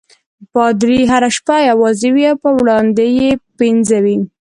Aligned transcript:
پادري 0.53 0.99
هره 1.11 1.29
شپه 1.37 1.55
یوازې 1.69 2.09
وي 2.15 2.25
او 2.31 2.37
په 2.43 2.49
وړاندې 2.59 3.05
یې 3.19 3.29
پنځه 3.57 3.97
وي. 4.03 4.17